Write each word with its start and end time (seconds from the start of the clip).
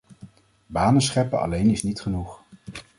Banen 0.65 1.01
scheppen 1.01 1.39
alleen 1.39 1.69
is 1.69 1.83
niet 1.83 2.01
genoeg. 2.01 2.41